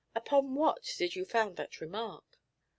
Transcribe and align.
Upon 0.15 0.55
what 0.55 0.95
did 0.97 1.15
you 1.15 1.25
found 1.25 1.57
that 1.57 1.79
remark?' 1.79 2.39